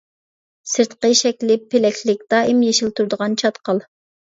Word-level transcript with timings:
سىرتقى 0.75 1.11
شەكلى 1.21 1.59
پېلەكلىك 1.75 2.27
دائىم 2.37 2.67
يېشىل 2.71 2.95
تۇرىدىغان 3.01 3.41
چاتقال. 3.45 3.89